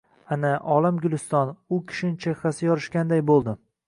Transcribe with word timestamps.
—Ana. 0.35 0.51
Olam 0.75 0.97
guliston,— 1.03 1.51
u 1.77 1.79
kishining 1.91 2.15
chehrasi 2.25 2.65
yorishganday 2.69 3.23
bo‘ldi… 3.29 3.55